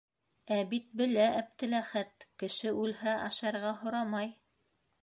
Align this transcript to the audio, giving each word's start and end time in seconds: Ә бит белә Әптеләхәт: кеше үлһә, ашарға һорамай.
Ә 0.55 0.55
бит 0.71 0.87
белә 1.01 1.27
Әптеләхәт: 1.41 2.27
кеше 2.45 2.75
үлһә, 2.87 3.15
ашарға 3.31 3.77
һорамай. 3.85 4.39